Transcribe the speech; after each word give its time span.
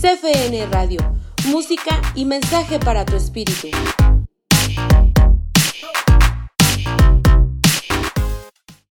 CFN 0.00 0.66
Radio, 0.70 1.00
música 1.46 2.00
y 2.14 2.24
mensaje 2.24 2.78
para 2.78 3.04
tu 3.04 3.16
espíritu. 3.16 3.68